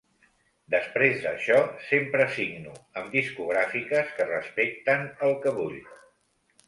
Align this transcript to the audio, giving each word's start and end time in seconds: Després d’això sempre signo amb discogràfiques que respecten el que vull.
Després 0.75 1.19
d’això 1.25 1.57
sempre 1.89 2.25
signo 2.37 2.73
amb 3.01 3.13
discogràfiques 3.17 4.11
que 4.17 4.27
respecten 4.31 5.07
el 5.29 5.37
que 5.45 5.55
vull. 5.61 5.79